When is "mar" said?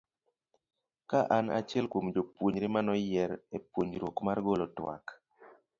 4.27-4.37